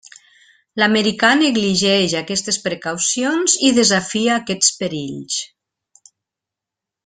L'americà 0.83 1.29
negligeix 1.41 2.15
aquestes 2.21 2.59
precaucions 2.65 3.57
i 3.69 3.71
desafia 3.83 4.33
aquests 4.41 4.73
perills. 4.83 5.39